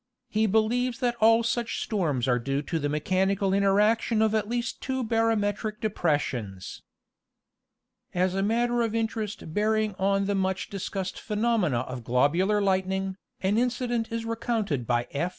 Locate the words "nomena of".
11.35-12.03